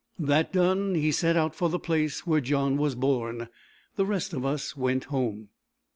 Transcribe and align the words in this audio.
That 0.17 0.51
done, 0.51 0.95
he 0.95 1.11
set 1.11 1.37
out 1.37 1.53
for 1.53 1.69
the 1.69 1.77
place 1.77 2.25
where 2.25 2.41
John 2.41 2.77
was 2.79 2.95
born. 2.95 3.49
The 3.97 4.05
rest 4.07 4.33
of 4.33 4.43
us 4.43 4.75
went 4.75 5.03
home. 5.03 5.49